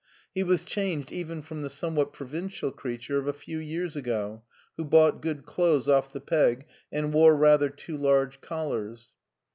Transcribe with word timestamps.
He 0.33 0.41
was 0.41 0.65
changed 0.65 1.11
even 1.11 1.43
from 1.43 1.61
the 1.61 1.69
somewhat 1.69 2.11
provincial 2.11 2.71
creature 2.71 3.19
of 3.19 3.27
a 3.27 3.33
few 3.33 3.59
years 3.59 3.95
ago, 3.95 4.41
who 4.75 4.83
bought 4.83 5.21
good 5.21 5.45
clothes 5.45 5.87
off 5.87 6.11
the 6.11 6.19
peg 6.19 6.65
and 6.91 7.13
wore 7.13 7.35
rather 7.35 7.69
too 7.69 7.97
large 7.99 8.41
collars. 8.41 9.11